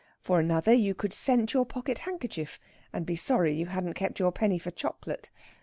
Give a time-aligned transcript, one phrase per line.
[0.19, 2.59] For another you could scent your pocket handkerchief,
[2.91, 5.29] and be sorry you hadn't kept your penny for chocolate.